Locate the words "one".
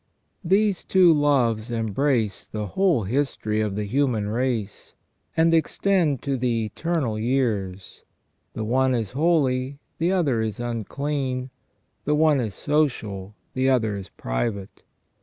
8.63-8.95, 12.15-12.39